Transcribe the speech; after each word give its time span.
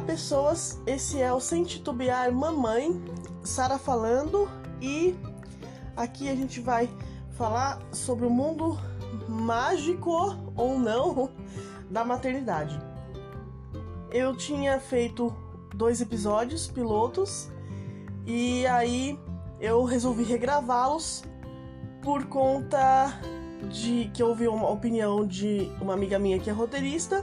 Olá 0.00 0.06
pessoas, 0.06 0.80
esse 0.86 1.20
é 1.20 1.30
o 1.30 1.38
Sem 1.38 1.62
Titubear 1.62 2.32
Mamãe, 2.32 2.98
Sara 3.44 3.78
falando. 3.78 4.48
E 4.80 5.14
aqui 5.94 6.30
a 6.30 6.34
gente 6.34 6.58
vai 6.58 6.88
falar 7.32 7.78
sobre 7.92 8.24
o 8.24 8.30
mundo 8.30 8.78
mágico 9.28 10.10
ou 10.56 10.78
não 10.78 11.30
da 11.90 12.02
maternidade. 12.02 12.80
Eu 14.10 14.34
tinha 14.34 14.80
feito 14.80 15.36
dois 15.74 16.00
episódios 16.00 16.66
pilotos 16.66 17.50
e 18.24 18.66
aí 18.68 19.20
eu 19.60 19.84
resolvi 19.84 20.24
regravá-los 20.24 21.24
por 22.00 22.24
conta 22.24 23.20
de 23.68 24.10
que 24.14 24.22
eu 24.22 24.28
ouvi 24.28 24.48
uma 24.48 24.70
opinião 24.70 25.26
de 25.26 25.70
uma 25.78 25.92
amiga 25.92 26.18
minha 26.18 26.38
que 26.38 26.48
é 26.48 26.54
roteirista. 26.54 27.22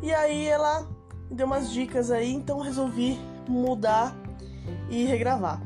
E 0.00 0.14
aí 0.14 0.46
ela 0.46 0.86
deu 1.30 1.46
umas 1.46 1.70
dicas 1.70 2.10
aí, 2.10 2.32
então 2.32 2.60
resolvi 2.60 3.18
mudar 3.48 4.14
e 4.90 5.04
regravar. 5.04 5.60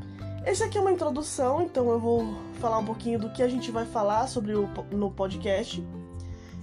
Esse 0.45 0.63
aqui 0.63 0.77
é 0.77 0.81
uma 0.81 0.91
introdução, 0.91 1.61
então 1.61 1.89
eu 1.89 1.99
vou 1.99 2.35
falar 2.59 2.77
um 2.79 2.85
pouquinho 2.85 3.17
do 3.17 3.29
que 3.29 3.41
a 3.41 3.47
gente 3.47 3.71
vai 3.71 3.85
falar 3.85 4.27
sobre 4.27 4.53
o, 4.53 4.67
no 4.91 5.09
podcast 5.09 5.85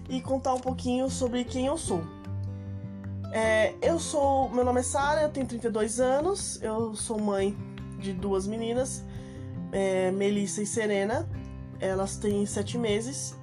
e 0.09 0.21
contar 0.21 0.55
um 0.55 0.61
pouquinho 0.61 1.09
sobre 1.09 1.45
quem 1.45 1.67
eu 1.67 1.79
sou. 1.79 2.03
É, 3.33 3.75
eu 3.81 3.99
sou, 3.99 4.51
meu 4.51 4.65
nome 4.65 4.81
é 4.81 4.83
Sara, 4.83 5.23
eu 5.23 5.31
tenho 5.31 5.47
32 5.47 6.01
anos, 6.01 6.61
eu 6.63 6.95
sou 6.95 7.19
mãe 7.19 7.57
de 7.99 8.13
duas 8.13 8.47
meninas, 8.47 9.05
é, 9.73 10.11
Melissa 10.11 10.63
e 10.63 10.67
Serena. 10.67 11.29
Elas 11.79 12.17
têm 12.17 12.45
sete 12.45 12.77
meses. 12.77 13.35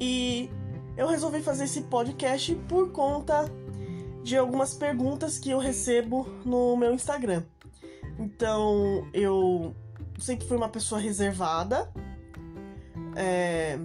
E 0.00 0.48
eu 0.96 1.08
resolvi 1.08 1.42
fazer 1.42 1.64
esse 1.64 1.82
podcast 1.82 2.54
por 2.68 2.90
conta 2.90 3.50
de 4.24 4.38
algumas 4.38 4.74
perguntas 4.74 5.38
que 5.38 5.50
eu 5.50 5.58
recebo 5.58 6.26
no 6.46 6.76
meu 6.76 6.94
Instagram. 6.94 7.44
Então, 8.18 9.06
eu 9.12 9.76
sempre 10.18 10.46
fui 10.46 10.56
uma 10.56 10.68
pessoa 10.68 10.98
reservada. 10.98 11.92
É, 13.14 13.78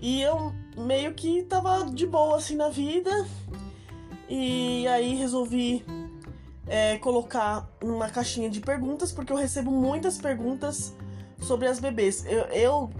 e 0.00 0.20
eu 0.20 0.52
meio 0.76 1.14
que 1.14 1.44
tava 1.44 1.86
de 1.86 2.06
boa 2.06 2.36
assim 2.36 2.56
na 2.56 2.68
vida. 2.68 3.10
E 4.28 4.86
aí 4.88 5.14
resolvi 5.14 5.84
é, 6.66 6.98
colocar 6.98 7.70
uma 7.80 8.08
caixinha 8.08 8.50
de 8.50 8.60
perguntas, 8.60 9.12
porque 9.12 9.32
eu 9.32 9.36
recebo 9.36 9.70
muitas 9.70 10.18
perguntas 10.18 10.92
sobre 11.40 11.68
as 11.68 11.78
bebês. 11.78 12.24
Eu, 12.26 12.42
eu, 12.46 12.90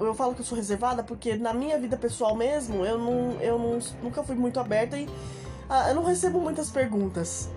eu, 0.00 0.14
falo 0.14 0.34
que 0.34 0.40
eu 0.40 0.44
sou 0.44 0.58
reservada 0.58 1.04
porque 1.04 1.36
na 1.36 1.54
minha 1.54 1.78
vida 1.78 1.96
pessoal 1.96 2.34
mesmo, 2.34 2.84
eu, 2.84 2.98
não, 2.98 3.40
eu 3.40 3.56
não, 3.56 3.78
nunca 4.02 4.24
fui 4.24 4.34
muito 4.34 4.58
aberta 4.58 4.98
e 4.98 5.08
ah, 5.74 5.88
eu 5.88 5.94
não 5.94 6.04
recebo 6.04 6.38
muitas 6.38 6.68
perguntas. 6.70 7.48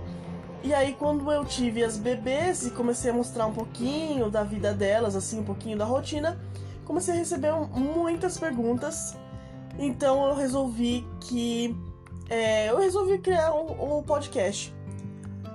E 0.64 0.74
aí 0.74 0.94
quando 0.94 1.30
eu 1.30 1.44
tive 1.44 1.84
as 1.84 1.98
bebês 1.98 2.66
e 2.66 2.72
comecei 2.72 3.12
a 3.12 3.14
mostrar 3.14 3.46
um 3.46 3.52
pouquinho 3.52 4.30
da 4.30 4.42
vida 4.42 4.74
delas, 4.74 5.18
assim, 5.18 5.42
um 5.42 5.44
pouquinho 5.44 5.78
da 5.78 5.84
rotina, 5.84 6.40
comecei 6.86 7.14
a 7.14 7.18
receber 7.18 7.52
muitas 7.74 8.38
perguntas. 8.38 9.18
Então 9.78 10.30
eu 10.30 10.34
resolvi 10.34 11.06
que 11.20 11.76
é, 12.30 12.70
eu 12.70 12.78
resolvi 12.78 13.18
criar 13.18 13.54
um, 13.54 13.98
um 13.98 14.02
podcast. 14.04 14.74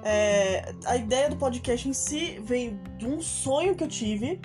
É, 0.05 0.75
a 0.84 0.97
ideia 0.97 1.31
do 1.31 1.36
podcast 1.36 1.88
em 1.88 1.94
si 1.94 2.38
vem 2.44 2.78
de 2.98 3.06
um 3.06 3.22
sonho 3.22 3.75
que 3.75 3.84
eu 3.84 3.88
tive, 3.88 4.38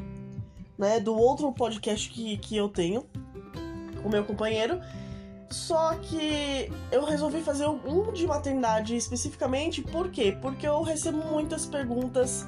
né? 0.77 1.01
Do 1.01 1.13
outro 1.13 1.51
podcast 1.51 2.09
que, 2.09 2.37
que 2.37 2.55
eu 2.55 2.69
tenho 2.69 3.05
com 4.01 4.07
meu 4.07 4.23
companheiro. 4.23 4.79
Só 5.55 5.95
que 5.95 6.69
eu 6.91 7.05
resolvi 7.05 7.41
fazer 7.41 7.65
um 7.65 8.11
de 8.11 8.27
maternidade 8.27 8.93
especificamente, 8.97 9.81
por 9.81 10.11
quê? 10.11 10.37
Porque 10.41 10.67
eu 10.67 10.81
recebo 10.81 11.19
muitas 11.19 11.65
perguntas 11.65 12.45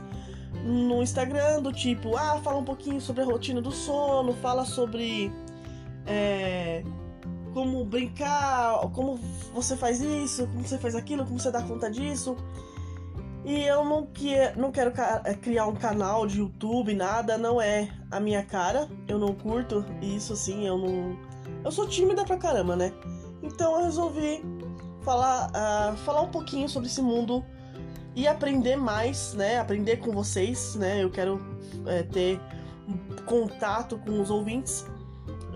no 0.62 1.02
Instagram 1.02 1.62
do 1.62 1.72
tipo, 1.72 2.18
ah, 2.18 2.38
fala 2.44 2.58
um 2.58 2.66
pouquinho 2.66 3.00
sobre 3.00 3.24
a 3.24 3.26
rotina 3.26 3.62
do 3.62 3.72
sono, 3.72 4.34
fala 4.34 4.66
sobre 4.66 5.32
é, 6.06 6.84
como 7.54 7.86
brincar, 7.86 8.78
como 8.92 9.18
você 9.54 9.78
faz 9.78 10.02
isso, 10.02 10.46
como 10.46 10.68
você 10.68 10.78
faz 10.78 10.94
aquilo, 10.94 11.24
como 11.24 11.40
você 11.40 11.50
dá 11.50 11.62
conta 11.62 11.90
disso. 11.90 12.36
E 13.46 13.64
eu 13.64 13.86
não, 13.86 14.06
que, 14.06 14.36
não 14.58 14.70
quero 14.70 14.92
é, 15.24 15.34
criar 15.34 15.68
um 15.68 15.76
canal 15.76 16.28
de 16.28 16.40
YouTube, 16.40 16.94
nada, 16.94 17.38
não 17.38 17.62
é 17.62 17.90
a 18.12 18.20
minha 18.20 18.44
cara. 18.44 18.90
Eu 19.08 19.18
não 19.18 19.34
curto 19.34 19.86
isso, 20.02 20.34
assim, 20.34 20.68
eu 20.68 20.78
não. 20.78 21.37
Eu 21.68 21.72
sou 21.74 21.86
tímida 21.86 22.24
pra 22.24 22.38
caramba, 22.38 22.78
né? 22.78 22.94
Então 23.44 23.76
eu 23.76 23.84
resolvi 23.84 24.42
falar, 25.02 25.50
uh, 25.50 25.98
falar 25.98 26.22
um 26.22 26.32
pouquinho 26.32 26.70
sobre 26.70 26.88
esse 26.88 27.02
mundo 27.02 27.44
e 28.16 28.26
aprender 28.26 28.78
mais, 28.78 29.34
né? 29.34 29.60
Aprender 29.60 29.98
com 29.98 30.14
vocês, 30.14 30.76
né? 30.76 31.04
Eu 31.04 31.10
quero 31.10 31.42
é, 31.86 32.04
ter 32.04 32.40
contato 33.26 33.98
com 33.98 34.22
os 34.22 34.30
ouvintes 34.30 34.86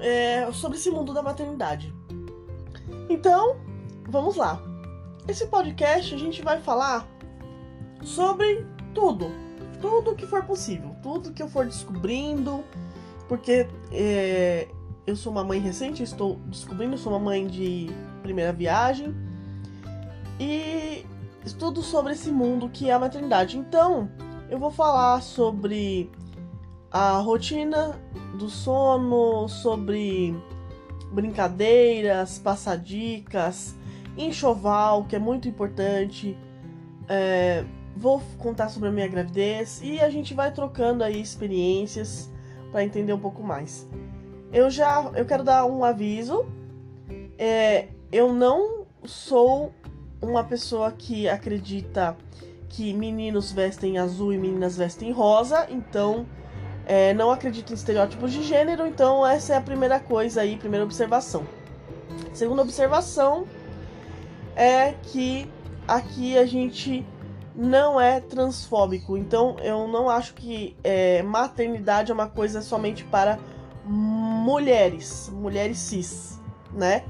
é, 0.02 0.52
sobre 0.52 0.78
esse 0.78 0.92
mundo 0.92 1.14
da 1.14 1.24
maternidade. 1.24 1.96
Então, 3.10 3.56
vamos 4.10 4.36
lá. 4.36 4.62
Esse 5.30 5.48
podcast 5.48 6.14
a 6.14 6.18
gente 6.18 6.42
vai 6.42 6.60
falar 6.60 7.08
sobre 8.04 8.66
tudo, 8.94 9.32
tudo 9.80 10.14
que 10.14 10.28
for 10.28 10.44
possível, 10.44 10.94
tudo 11.02 11.32
que 11.32 11.42
eu 11.42 11.48
for 11.48 11.66
descobrindo, 11.66 12.66
porque 13.30 13.66
é, 13.94 14.68
eu 15.12 15.16
sou 15.16 15.32
uma 15.32 15.44
mãe 15.44 15.60
recente, 15.60 16.02
estou 16.02 16.38
descobrindo, 16.48 16.98
sou 16.98 17.12
uma 17.12 17.20
mãe 17.20 17.46
de 17.46 17.90
primeira 18.24 18.54
viagem 18.54 19.14
e 20.40 21.06
estudo 21.46 21.82
sobre 21.82 22.14
esse 22.14 22.32
mundo 22.32 22.70
que 22.70 22.90
é 22.90 22.94
a 22.94 23.00
maternidade. 23.00 23.58
Então, 23.58 24.10
eu 24.50 24.58
vou 24.58 24.72
falar 24.72 25.22
sobre 25.22 26.10
a 26.90 27.18
rotina 27.18 28.00
do 28.38 28.50
sono, 28.50 29.48
sobre 29.50 30.34
brincadeiras, 31.12 32.40
passadicas, 32.40 33.76
enxoval, 34.18 35.04
que 35.04 35.16
é 35.16 35.20
muito 35.20 35.48
importante. 35.48 36.38
É, 37.08 37.66
Vou 37.96 38.22
contar 38.38 38.70
sobre 38.70 38.88
a 38.88 38.92
minha 38.92 39.08
gravidez 39.08 39.82
e 39.84 40.00
a 40.00 40.10
gente 40.10 40.34
vai 40.34 40.52
trocando 40.52 41.04
aí 41.04 41.22
experiências 41.22 42.32
para 42.72 42.86
entender 42.86 43.12
um 43.12 43.20
pouco 43.20 43.44
mais. 43.44 43.86
Eu 44.52 44.70
já, 44.70 45.12
eu 45.16 45.26
quero 45.26 45.44
dar 45.44 45.66
um 45.66 45.84
aviso. 45.84 46.46
É, 47.38 47.88
eu 48.12 48.34
não 48.34 48.86
sou 49.04 49.74
uma 50.22 50.44
pessoa 50.44 50.92
que 50.92 51.28
acredita 51.28 52.16
que 52.70 52.94
meninos 52.94 53.52
vestem 53.52 53.98
azul 53.98 54.32
e 54.32 54.38
meninas 54.38 54.78
vestem 54.78 55.12
rosa, 55.12 55.68
então 55.70 56.26
é, 56.86 57.14
não 57.14 57.32
acredito 57.32 57.72
em 57.72 57.74
estereótipos 57.74 58.32
de 58.32 58.44
gênero, 58.44 58.86
então 58.86 59.26
essa 59.26 59.54
é 59.54 59.58
a 59.58 59.62
primeira 59.62 60.00
coisa 60.00 60.42
aí, 60.42 60.58
primeira 60.58 60.86
observação. 60.86 61.44
Segunda 62.34 62.62
observação 62.62 63.46
é 64.56 64.94
que 65.04 65.50
aqui 65.88 66.38
a 66.38 66.46
gente 66.46 67.06
não 67.56 68.00
é 68.00 68.20
transfóbico. 68.20 69.18
Então 69.18 69.58
eu 69.60 69.88
não 69.88 70.10
acho 70.10 70.34
que 70.34 70.76
é, 70.84 71.22
maternidade 71.24 72.12
é 72.12 72.14
uma 72.14 72.28
coisa 72.28 72.62
somente 72.62 73.04
para 73.04 73.38
mulheres, 74.42 75.30
mulheres 75.32 75.78
cis, 75.78 76.40
né? 76.74 77.06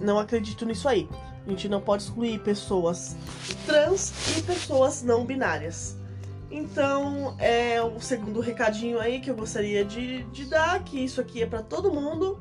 Não 0.00 0.18
acredito 0.18 0.64
nisso 0.64 0.88
aí. 0.88 1.08
A 1.44 1.50
gente 1.50 1.68
não 1.68 1.80
pode 1.80 2.04
excluir 2.04 2.38
pessoas 2.40 3.16
trans 3.66 4.38
e 4.38 4.42
pessoas 4.42 5.02
não 5.02 5.24
binárias. 5.24 5.96
Então, 6.50 7.36
é 7.40 7.82
o 7.82 8.00
segundo 8.00 8.40
recadinho 8.40 9.00
aí 9.00 9.20
que 9.20 9.28
eu 9.28 9.34
gostaria 9.34 9.84
de, 9.84 10.22
de 10.24 10.44
dar, 10.44 10.82
que 10.84 11.04
isso 11.04 11.20
aqui 11.20 11.42
é 11.42 11.46
para 11.46 11.62
todo 11.62 11.92
mundo. 11.92 12.38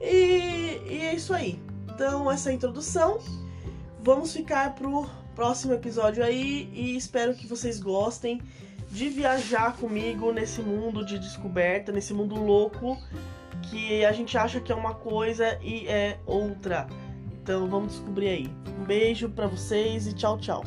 E, 0.00 0.80
e 0.84 1.00
é 1.02 1.14
isso 1.14 1.32
aí. 1.32 1.62
Então, 1.88 2.30
essa 2.30 2.50
é 2.50 2.52
a 2.52 2.54
introdução. 2.54 3.20
Vamos 4.00 4.32
ficar 4.32 4.74
pro 4.74 5.08
próximo 5.36 5.72
episódio 5.72 6.24
aí 6.24 6.68
e 6.74 6.96
espero 6.96 7.34
que 7.34 7.46
vocês 7.46 7.78
gostem 7.78 8.42
de 8.90 9.08
viajar 9.08 9.76
comigo 9.76 10.32
nesse 10.32 10.60
mundo 10.60 11.06
de 11.06 11.18
descoberta, 11.18 11.92
nesse 11.92 12.12
mundo 12.12 12.34
louco 12.34 12.98
que 13.72 14.04
a 14.04 14.12
gente 14.12 14.36
acha 14.36 14.60
que 14.60 14.70
é 14.70 14.74
uma 14.74 14.92
coisa 14.94 15.58
e 15.62 15.88
é 15.88 16.18
outra. 16.26 16.86
Então 17.42 17.66
vamos 17.66 17.92
descobrir 17.92 18.28
aí. 18.28 18.50
Um 18.78 18.84
beijo 18.84 19.30
para 19.30 19.46
vocês 19.46 20.06
e 20.06 20.12
tchau, 20.12 20.36
tchau. 20.38 20.62